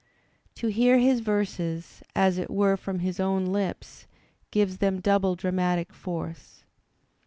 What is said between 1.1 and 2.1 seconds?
verses,